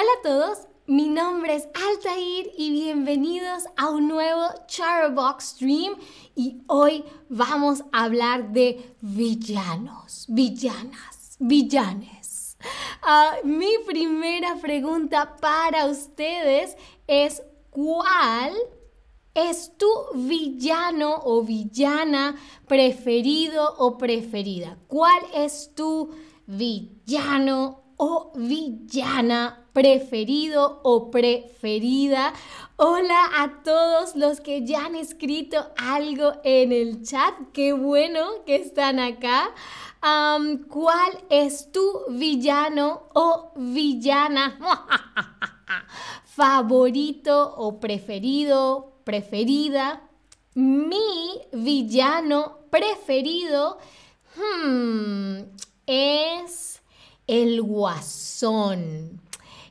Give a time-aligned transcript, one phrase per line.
[0.00, 5.94] Hola a todos, mi nombre es Altair y bienvenidos a un nuevo Charbox Stream
[6.34, 12.56] y hoy vamos a hablar de villanos, villanas, villanes.
[13.02, 18.54] Ah, mi primera pregunta para ustedes es ¿cuál
[19.34, 22.36] es tu villano o villana
[22.66, 24.78] preferido o preferida?
[24.88, 26.08] ¿Cuál es tu
[26.46, 32.32] villano o villana preferido o preferida.
[32.76, 37.34] Hola a todos los que ya han escrito algo en el chat.
[37.52, 39.50] Qué bueno que están acá.
[40.00, 44.58] ¿Cuál es tu villano o villana
[46.24, 50.00] favorito o preferido, preferida?
[50.54, 53.76] Mi villano preferido
[54.36, 55.40] hmm,
[55.86, 56.79] es
[57.30, 59.20] el guasón.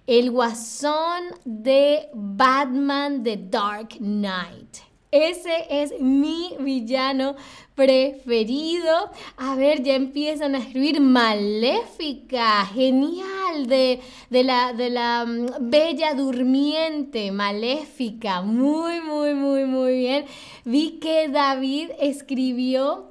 [0.07, 4.77] El guasón de Batman The Dark Knight.
[5.11, 7.35] Ese es mi villano
[7.75, 9.11] preferido.
[9.35, 12.65] A ver, ya empiezan a escribir Maléfica.
[12.73, 13.67] Genial.
[13.67, 13.99] De,
[14.29, 17.33] de, la, de la mm, Bella Durmiente.
[17.33, 18.41] Maléfica.
[18.41, 20.25] Muy, muy, muy, muy bien.
[20.63, 23.09] Vi que David escribió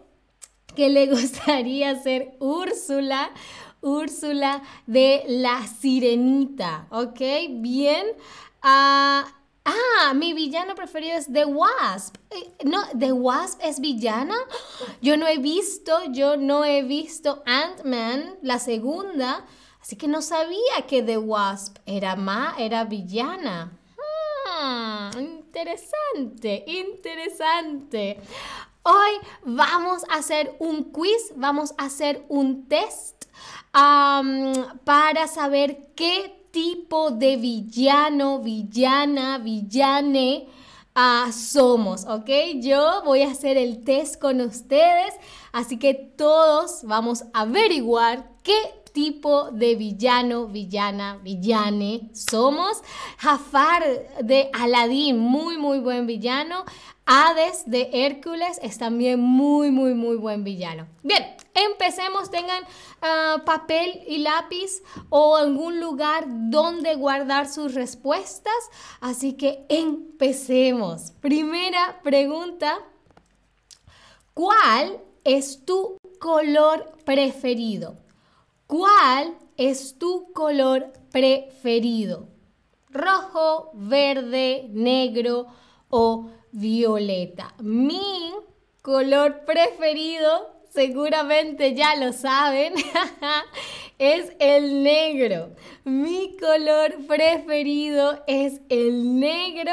[0.74, 3.30] que le gustaría ser Úrsula.
[3.80, 7.20] Úrsula de la Sirenita, ¿ok?
[7.60, 8.06] Bien.
[8.62, 9.24] ah,
[9.64, 12.16] ah mi villano preferido es The Wasp.
[12.30, 14.36] Eh, no, The Wasp es villana.
[15.00, 19.46] Yo no he visto, yo no he visto Ant-Man, la segunda.
[19.80, 23.78] Así que no sabía que The Wasp era ma, era villana.
[23.96, 28.20] Hmm, interesante, interesante.
[28.82, 29.10] Hoy
[29.44, 33.17] vamos a hacer un quiz, vamos a hacer un test
[34.84, 40.46] para saber qué tipo de villano, villana, villane
[40.94, 42.28] ah, somos, ¿ok?
[42.56, 45.14] Yo voy a hacer el test con ustedes,
[45.52, 52.82] así que todos vamos a averiguar qué tipo de villano, villana, villane somos.
[53.18, 53.84] Jafar
[54.22, 56.64] de Aladdin, muy, muy buen villano.
[57.06, 60.88] Hades de Hércules es también muy, muy, muy buen villano.
[61.02, 61.24] Bien,
[61.64, 62.30] empecemos.
[62.30, 62.62] Tengan
[63.02, 68.54] ah, papel y lápiz o algún lugar donde guardar sus respuestas.
[69.00, 71.12] Así que empecemos.
[71.20, 72.78] Primera pregunta.
[74.34, 77.96] ¿Cuál es tu color preferido?
[78.68, 82.28] ¿Cuál es tu color preferido?
[82.90, 85.46] ¿Rojo, verde, negro
[85.88, 87.54] o violeta?
[87.58, 88.32] Mi
[88.82, 92.74] color preferido, seguramente ya lo saben,
[93.98, 95.54] es el negro.
[95.84, 99.72] Mi color preferido es el negro.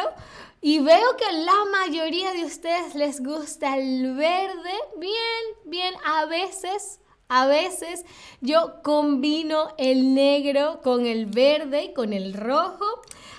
[0.62, 4.72] Y veo que la mayoría de ustedes les gusta el verde.
[4.98, 8.06] Bien, bien, a veces a veces
[8.42, 12.86] yo combino el negro con el verde y con el rojo.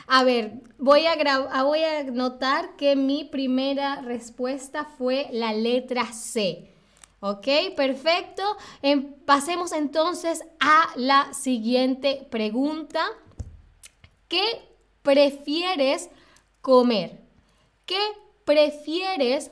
[0.09, 1.15] A ver, voy a,
[1.53, 6.76] ah, voy a notar que mi primera respuesta fue la letra C.
[7.21, 7.47] ¿Ok?
[7.77, 8.43] Perfecto.
[8.83, 13.05] Em, pasemos entonces a la siguiente pregunta.
[14.29, 14.45] ¿Qué
[15.03, 16.11] prefieres
[16.61, 17.21] comer?
[17.87, 17.99] ¿Qué
[18.45, 19.51] prefieres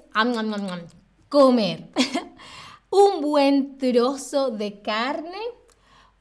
[1.29, 1.89] comer?
[2.91, 5.41] un buen trozo de carne,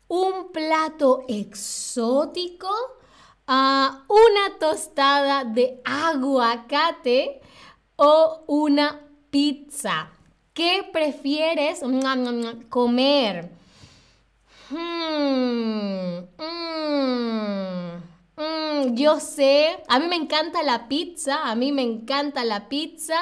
[0.07, 2.69] un plato exótico,
[3.45, 7.41] ah, una tostada de aguacate
[7.95, 10.12] o una pizza.
[10.53, 11.81] ¿Qué prefieres
[12.69, 13.49] comer?
[14.69, 17.97] Hmm, mm,
[18.37, 23.15] mm, yo sé, a mí me encanta la pizza, a mí me encanta la pizza,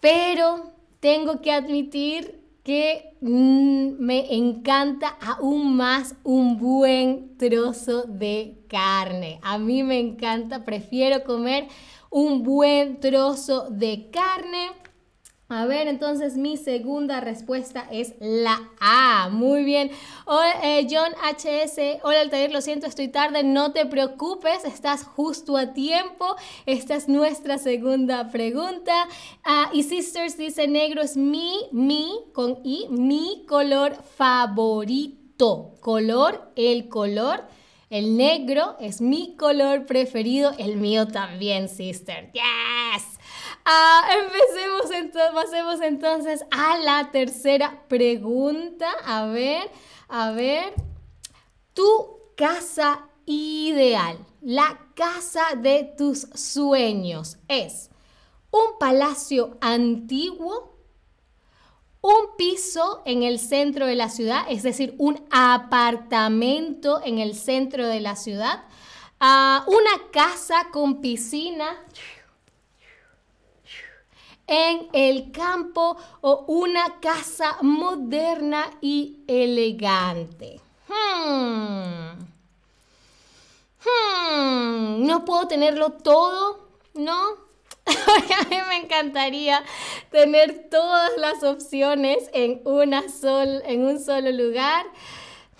[0.00, 9.40] pero tengo que admitir que mm, me encanta aún más un buen trozo de carne.
[9.42, 11.68] A mí me encanta, prefiero comer
[12.08, 14.70] un buen trozo de carne
[15.50, 19.28] a ver, entonces mi segunda respuesta es la A.
[19.30, 19.90] Muy bien.
[20.62, 23.42] Eh, John HS, hola Altair, lo siento, estoy tarde.
[23.42, 26.36] No te preocupes, estás justo a tiempo.
[26.66, 29.08] Esta es nuestra segunda pregunta.
[29.42, 35.74] Ah, y Sisters dice, negro es mi, mi, con I, mi color favorito.
[35.80, 37.44] Color, el color.
[37.90, 42.30] El negro es mi color preferido, el mío también, sister.
[42.32, 43.19] Yes.
[43.72, 48.90] Ah, empecemos entonces, pasemos entonces a la tercera pregunta.
[49.04, 49.70] A ver,
[50.08, 50.72] a ver.
[51.74, 51.84] ¿Tu
[52.36, 57.90] casa ideal, la casa de tus sueños es
[58.50, 60.76] un palacio antiguo,
[62.00, 67.86] un piso en el centro de la ciudad, es decir, un apartamento en el centro
[67.86, 68.64] de la ciudad,
[69.20, 71.76] ah, una casa con piscina
[74.50, 80.60] en el campo o una casa moderna y elegante.
[80.88, 82.18] Hmm.
[83.84, 85.06] Hmm.
[85.06, 87.14] No puedo tenerlo todo, ¿no?
[87.86, 89.62] a mí me encantaría
[90.10, 94.84] tener todas las opciones en, una sol, en un solo lugar.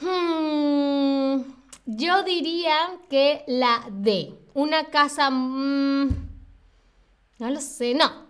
[0.00, 1.42] Hmm.
[1.86, 2.76] Yo diría
[3.08, 4.34] que la D.
[4.52, 5.30] Una casa...
[5.30, 6.08] Mm,
[7.38, 8.29] no lo sé, no.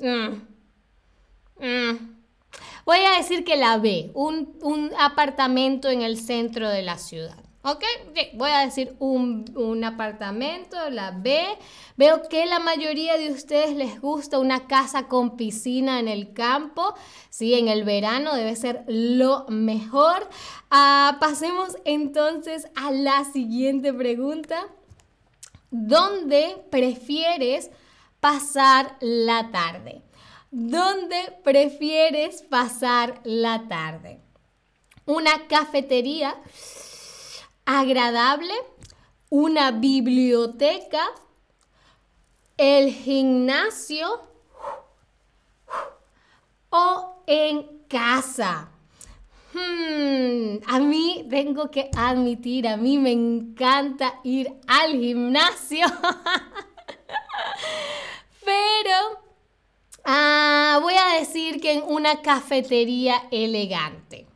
[0.00, 0.58] Mm.
[1.60, 2.18] Mm.
[2.84, 7.36] Voy a decir que la B, un, apartamento en el centro de la ciudad.
[7.62, 7.84] ¿Ok?
[8.34, 11.44] Voy a decir un, un, apartamento, la B.
[11.96, 16.94] Veo que la mayoría de ustedes les gusta una casa con piscina en el campo.
[17.28, 20.26] Sí, en el verano debe ser lo mejor.
[20.70, 24.66] Ah, pasemos entonces a la siguiente pregunta.
[25.70, 27.70] ¿Dónde prefieres
[28.20, 30.02] pasar la tarde?
[30.50, 34.20] ¿Dónde prefieres pasar la tarde?
[35.04, 36.34] ¿Una cafetería
[37.66, 38.54] agradable?
[39.28, 41.02] ¿Una biblioteca?
[42.56, 44.22] ¿El gimnasio?
[46.70, 48.70] ¿O en casa?
[49.52, 55.86] Hmm, a mí tengo que admitir, a mí me encanta ir al gimnasio.
[58.48, 59.20] Pero
[60.04, 64.26] ah, voy a decir que en una cafetería elegante.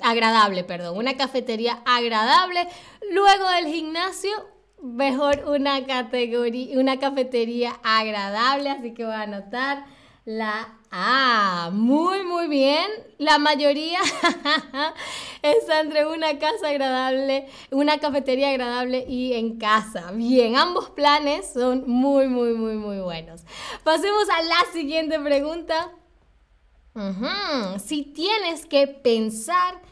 [0.00, 0.96] Agradable, perdón.
[0.96, 2.68] Una cafetería agradable.
[3.10, 4.30] Luego del gimnasio,
[4.80, 8.70] mejor una categoría, una cafetería agradable.
[8.70, 9.84] Así que voy a anotar
[10.24, 11.70] la A.
[11.72, 12.86] Muy, muy bien.
[13.18, 13.98] La mayoría
[15.42, 20.12] está entre una casa agradable, una cafetería agradable y en casa.
[20.12, 23.42] Bien, ambos planes son muy, muy, muy, muy buenos.
[23.84, 25.92] Pasemos a la siguiente pregunta.
[27.84, 29.82] Si tienes que pensar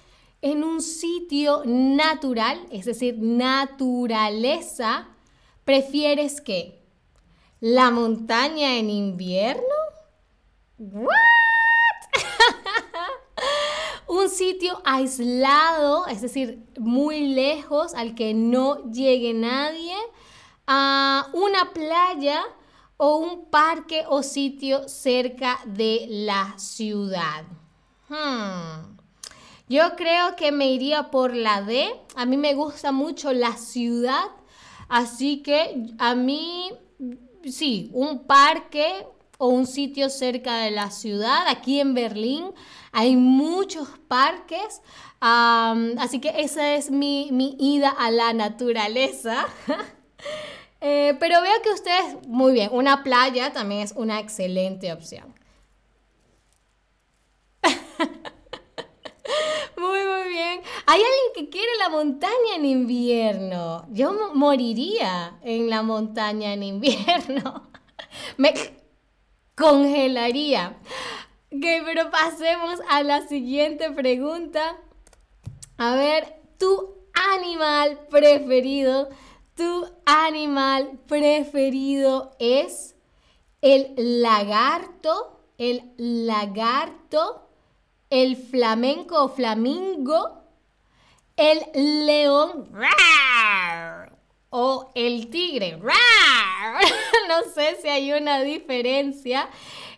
[0.41, 5.09] en un sitio natural, es decir, naturaleza,
[5.65, 6.83] ¿prefieres qué?
[7.61, 9.74] ¿La montaña en invierno?
[10.79, 11.09] ¿What?
[14.09, 19.95] un sitio aislado, es decir, muy lejos, al que no llegue nadie,
[20.67, 22.43] a una playa
[22.97, 27.45] o un parque o sitio cerca de la ciudad.
[28.09, 28.97] Hmm.
[29.69, 31.89] Yo creo que me iría por la D.
[32.17, 34.25] A mí me gusta mucho la ciudad,
[34.89, 36.71] así que a mí
[37.51, 39.07] sí, un parque
[39.45, 41.47] o un sitio cerca de la ciudad.
[41.49, 42.47] Aquí en Berlín
[42.93, 44.81] hay muchos parques,
[45.21, 49.47] así que esa es mi, ida a la naturaleza.
[50.87, 55.35] Eh, pero veo que ustedes, muy bien, una playa también es una excelente opción.
[59.79, 60.61] Muy, muy bien.
[60.85, 63.87] Hay alguien que quiere la montaña en invierno.
[63.93, 67.71] Yo moriría en la montaña en invierno.
[68.37, 68.53] Me
[69.57, 70.77] congelaría.
[71.53, 74.77] Ok, pero pasemos a la siguiente pregunta.
[75.79, 76.95] A ver, tu
[77.33, 79.09] animal preferido,
[79.57, 82.97] tu animal preferido es
[83.61, 87.49] el lagarto, el lagarto,
[88.11, 90.43] el flamenco o flamingo,
[91.37, 92.69] el león
[94.57, 95.77] o el tigre.
[97.29, 99.49] no sé si hay una diferencia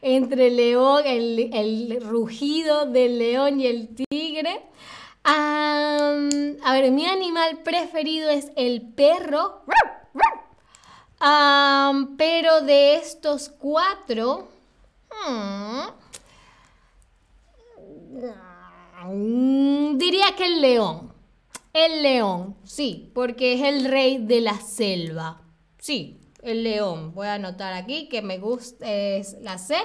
[0.00, 4.62] entre el león, el, rugido del león y el tigre.
[5.24, 9.60] a ver, mi animal preferido es el perro.
[12.16, 14.48] pero de estos cuatro,
[15.28, 15.82] hmm,
[19.98, 21.15] diría que el león.
[21.76, 25.42] El león, sí, porque es el rey de la selva.
[25.78, 27.12] Sí, el león.
[27.14, 29.76] Voy a anotar aquí que me gusta, es la C.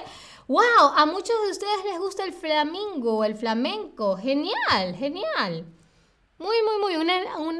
[0.48, 0.62] ¡Wow!
[0.96, 4.16] A muchos de ustedes les gusta el flamingo, el flamenco.
[4.16, 5.66] Genial, genial.
[6.38, 7.14] Muy, muy, muy.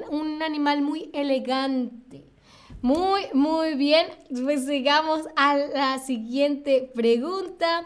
[0.09, 2.33] Un, animal muy elegante.
[2.81, 4.07] Muy, muy bien.
[4.45, 7.85] Pues sigamos a la siguiente pregunta.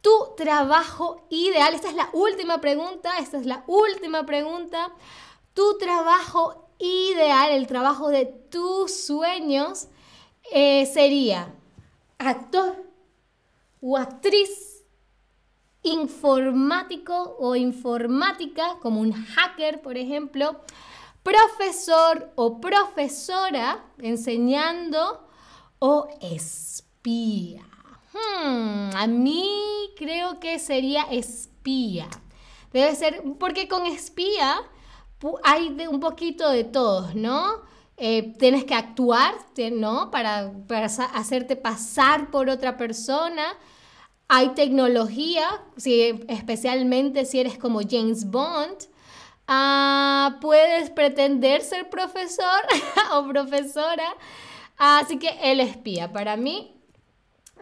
[0.00, 1.74] Tu trabajo ideal.
[1.74, 3.18] Esta es la última pregunta.
[3.20, 4.92] Esta es la última pregunta.
[5.56, 9.88] Tu trabajo ideal, el trabajo de tus sueños
[10.52, 11.54] eh, sería
[12.18, 12.84] actor
[13.80, 14.84] o actriz
[15.82, 20.60] informático o informática, como un hacker, por ejemplo,
[21.22, 25.26] profesor o profesora enseñando
[25.78, 27.62] o espía.
[28.12, 32.08] Hmm, a mí creo que sería espía.
[32.74, 34.60] Debe ser, porque con espía
[35.42, 37.62] hay de un poquito de todos, ¿no?
[37.96, 39.34] Eh, tienes que actuar,
[39.72, 40.10] ¿no?
[40.10, 40.52] Para,
[41.14, 43.54] hacerte pasar por otra persona.
[44.28, 48.76] Hay tecnología, si, especialmente si eres como James Bond.
[49.48, 52.62] Ah, puedes pretender ser profesor
[53.12, 54.14] o profesora.
[54.76, 56.76] Así que el espía, para mí,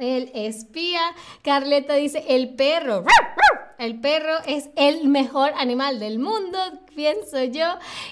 [0.01, 1.03] el espía.
[1.43, 3.05] Carleta dice, el perro.
[3.79, 6.59] El perro es el mejor animal del mundo,
[6.95, 7.67] pienso yo.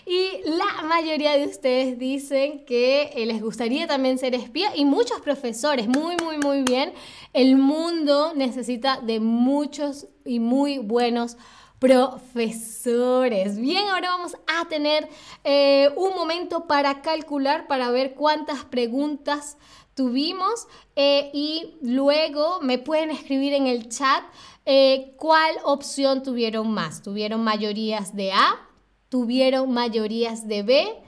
[0.07, 4.75] Y la mayoría de ustedes dicen que eh, les gustaría también ser espía.
[4.75, 6.93] Y muchos profesores, muy, muy, muy bien.
[7.33, 11.37] El mundo necesita de muchos y muy buenos
[11.83, 13.59] profesores.
[13.59, 15.09] Bien, ahora vamos a tener
[15.43, 19.57] eh, un momento para calcular, para ver cuántas preguntas
[19.95, 24.25] tuvimos eh, y luego me pueden escribir en el chat
[24.65, 27.03] eh, cuál opción tuvieron más.
[27.03, 28.69] ¿Tuvieron mayorías de A?
[29.09, 31.03] ¿Tuvieron mayorías de B?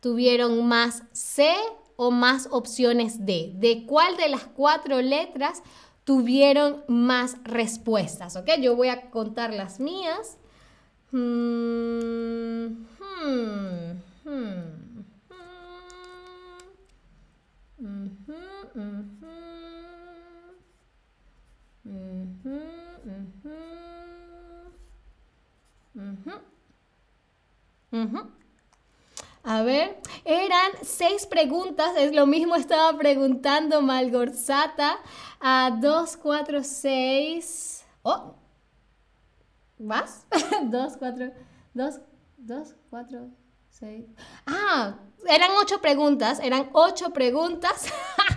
[0.00, 1.54] ¿Tuvieron más C
[1.96, 3.52] o más opciones D?
[3.56, 5.62] ¿De cuál de las cuatro letras
[6.04, 8.36] tuvieron más respuestas?
[8.36, 8.48] ¿Ok?
[8.60, 10.38] Yo voy a contar las mías.
[11.10, 14.89] Hmm, hmm, hmm.
[29.42, 34.98] A ver, eran seis preguntas, es lo mismo estaba preguntando Malgorzata
[35.40, 37.84] a 2, 4, 6.
[38.02, 38.34] Oh,
[39.78, 40.26] ¿vas?
[40.62, 41.32] 2, 4,
[41.74, 42.00] 2,
[42.36, 43.30] 2, 4,
[43.70, 44.04] 6.
[44.46, 47.92] Ah, eran ocho preguntas, eran ocho preguntas.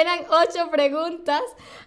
[0.00, 1.42] eran ocho preguntas.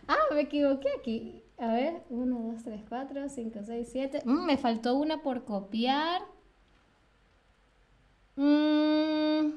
[0.08, 1.44] Ah, me equivoqué aquí.
[1.58, 4.22] A ver, 1, 2, 3, 4, 5, 6, 7.
[4.26, 6.22] me faltó una por copiar.
[8.36, 9.54] Mm,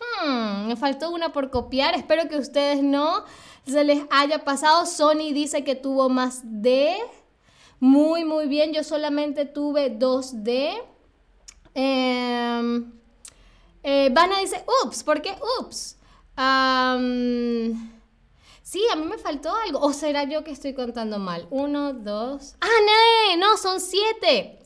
[0.00, 1.94] hmm, me faltó una por copiar.
[1.94, 3.24] Espero que ustedes no
[3.66, 4.86] se les haya pasado.
[4.86, 6.96] Sony dice que tuvo más D.
[7.78, 8.72] Muy, muy bien.
[8.72, 10.72] Yo solamente tuve dos D.
[11.74, 12.84] Eh,
[13.82, 15.98] eh, Vanna dice, ups, ¿por qué ups?
[18.62, 19.80] Sí, a mí me faltó algo.
[19.80, 21.46] ¿O será yo que estoy contando mal?
[21.50, 22.56] Uno, dos.
[22.60, 22.68] ¡Ah,
[23.36, 23.36] no!
[23.36, 24.60] No, son siete.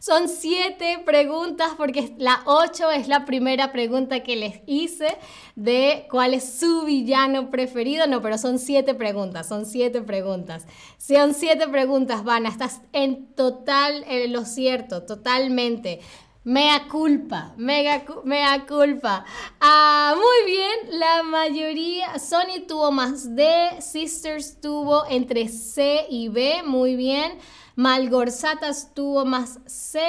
[0.00, 5.16] Son siete preguntas porque la ocho es la primera pregunta que les hice
[5.54, 8.08] de cuál es su villano preferido.
[8.08, 10.66] No, pero son siete preguntas, son siete preguntas.
[10.98, 16.00] Son siete preguntas, Van, estás en total, en lo cierto, totalmente.
[16.42, 19.26] Mea culpa, mega, mea culpa.
[19.60, 26.62] Ah, muy bien, la mayoría, Sony tuvo más D, Sisters tuvo entre C y B,
[26.64, 27.38] muy bien.
[27.76, 30.00] Malgorzatas tuvo más C,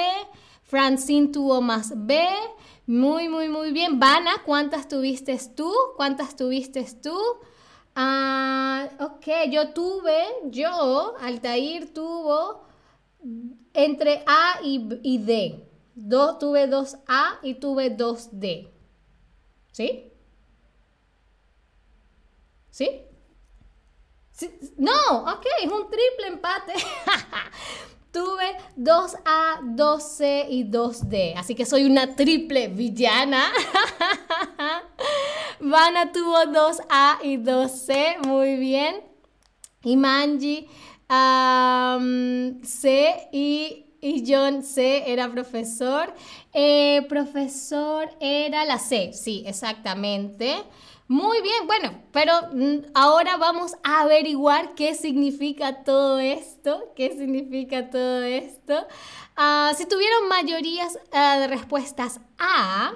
[0.62, 2.26] Francine tuvo más B,
[2.86, 4.00] muy, muy, muy bien.
[4.00, 5.70] Vana, ¿cuántas tuviste tú?
[5.96, 7.18] ¿Cuántas tuviste tú?
[7.94, 12.64] Ah, ok, yo tuve, yo, Altair tuvo
[13.74, 18.68] entre A y, y D tuve 2A y tuve 2D.
[19.72, 20.12] ¿Sí?
[22.70, 23.08] ¿Sí?
[24.76, 26.72] No, ok, es un triple empate.
[28.12, 31.34] tuve 2A, 2C y 2D.
[31.36, 33.52] Así que soy una triple villana.
[35.60, 38.26] Vana tuvo 2A y 2C.
[38.26, 39.02] Muy bien.
[39.84, 40.68] Y Manji
[42.62, 46.12] C y y John C era profesor.
[46.52, 50.64] Eh, profesor era la C, sí, exactamente.
[51.08, 57.90] Muy bien, bueno, pero mm, ahora vamos a averiguar qué significa todo esto, qué significa
[57.90, 58.86] todo esto.
[59.36, 62.94] Ah, si tuvieron mayorías ah, de respuestas A,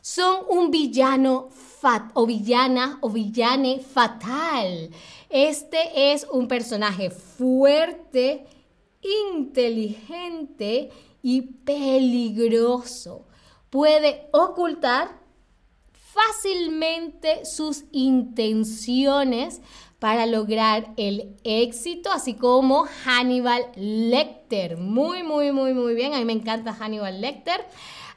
[0.00, 4.90] son un villano fat o villana o villane fatal.
[5.28, 8.46] Este es un personaje fuerte,
[9.02, 10.90] inteligente
[11.22, 13.26] y peligroso.
[13.70, 15.20] Puede ocultar
[15.92, 19.60] fácilmente sus intenciones
[20.02, 24.76] para lograr el éxito, así como Hannibal Lecter.
[24.76, 26.12] Muy, muy, muy, muy bien.
[26.12, 27.64] A mí me encanta Hannibal Lecter.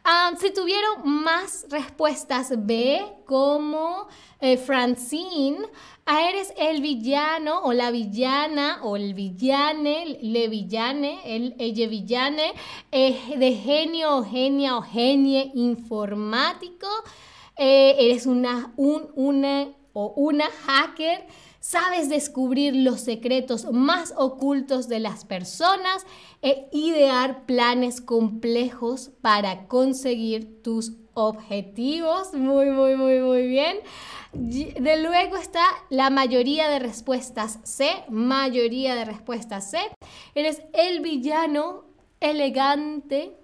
[0.03, 4.07] Ah, si tuvieron más respuestas B, como
[4.41, 5.59] eh, Francine,
[6.07, 12.53] ah, eres el villano o la villana o el villane, le villane, el, ella villane,
[12.91, 16.87] eh, de genio o genia o genie informático.
[17.57, 21.27] Eh, eres una, un, una o una hacker
[21.65, 26.05] sabes descubrir los secretos más ocultos de las personas
[26.43, 32.36] e idear planes complejos para conseguir tus objetivos.
[32.36, 33.77] Muy, muy, muy, muy bien.
[34.31, 39.79] De luego está la mayoría de respuestas C, mayoría de respuestas C.
[40.36, 41.86] Eres el villano
[42.19, 43.36] elegante,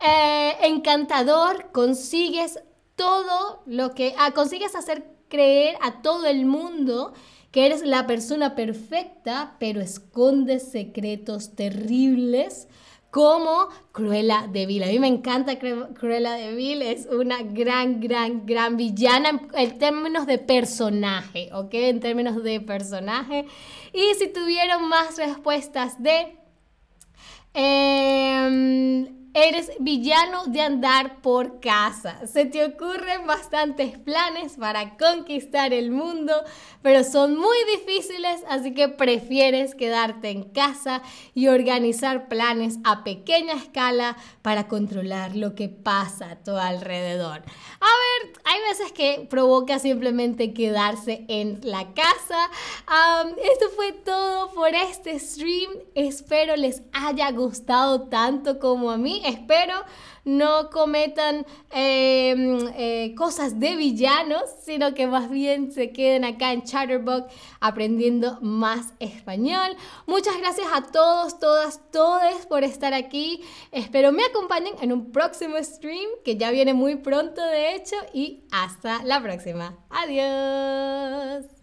[0.00, 2.58] eh, encantador, consigues
[2.96, 4.12] todo lo que...
[4.18, 7.14] Ah, consigues hacer creer a todo el mundo
[7.50, 12.68] que eres la persona perfecta, pero escondes secretos terribles
[13.10, 14.64] como Cruella de.
[14.64, 20.36] A mí me encanta Cruella de es una gran, gran, gran villana en, términos de
[20.36, 21.72] personaje, ¿ok?
[21.72, 23.46] En términos de personaje.
[23.94, 26.36] Y si tuvieron más respuestas de...
[27.54, 32.26] Em, Eres villano de andar por casa.
[32.26, 36.32] Se te ocurren bastantes planes para conquistar el mundo,
[36.80, 41.02] pero son muy difíciles, así que prefieres quedarte en casa
[41.34, 47.42] y organizar planes a pequeña escala para controlar lo que pasa a tu alrededor.
[47.80, 52.50] A ver, hay veces que provoca simplemente quedarse en la casa.
[53.52, 55.72] esto fue todo por este stream.
[55.94, 59.74] Espero les haya gustado tanto como a mí espero
[60.26, 66.64] no cometan em, eh, cosas de villanos, sino que más bien se queden acá en
[66.64, 69.76] Chatterbox aprendiendo más español.
[70.06, 73.40] Muchas gracias a todos, todas, todes por estar aquí.
[73.70, 78.42] Espero me acompañen en un próximo stream que ya viene muy pronto de hecho y
[78.50, 79.78] hasta la próxima.
[79.90, 81.55] Adiós.